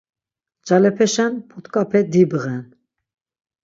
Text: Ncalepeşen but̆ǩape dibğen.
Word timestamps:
Ncalepeşen 0.59 1.33
but̆ǩape 1.47 1.99
dibğen. 2.11 2.63